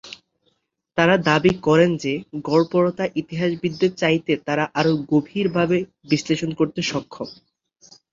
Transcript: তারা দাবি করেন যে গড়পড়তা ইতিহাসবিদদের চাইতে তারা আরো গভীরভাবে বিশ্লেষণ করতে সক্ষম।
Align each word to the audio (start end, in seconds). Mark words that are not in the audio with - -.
তারা 0.97 1.15
দাবি 1.27 1.53
করেন 1.67 1.91
যে 1.97 2.13
গড়পড়তা 2.47 3.05
ইতিহাসবিদদের 3.21 3.91
চাইতে 3.95 4.33
তারা 4.47 4.63
আরো 4.79 4.91
গভীরভাবে 5.11 5.77
বিশ্লেষণ 6.11 6.51
করতে 6.59 6.79
সক্ষম। 6.91 7.29